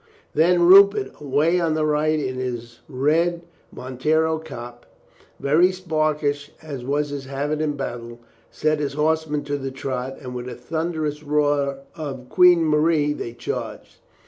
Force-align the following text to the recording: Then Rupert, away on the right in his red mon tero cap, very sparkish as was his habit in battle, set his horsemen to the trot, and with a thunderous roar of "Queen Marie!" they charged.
Then 0.33 0.63
Rupert, 0.63 1.11
away 1.21 1.59
on 1.59 1.75
the 1.75 1.85
right 1.85 2.19
in 2.19 2.37
his 2.37 2.79
red 2.89 3.43
mon 3.71 3.99
tero 3.99 4.39
cap, 4.43 4.87
very 5.39 5.71
sparkish 5.71 6.49
as 6.59 6.83
was 6.83 7.09
his 7.09 7.25
habit 7.25 7.61
in 7.61 7.77
battle, 7.77 8.19
set 8.49 8.79
his 8.79 8.93
horsemen 8.93 9.43
to 9.43 9.59
the 9.59 9.69
trot, 9.69 10.17
and 10.19 10.33
with 10.33 10.49
a 10.49 10.55
thunderous 10.55 11.21
roar 11.21 11.81
of 11.95 12.29
"Queen 12.29 12.65
Marie!" 12.65 13.13
they 13.13 13.33
charged. 13.33 13.97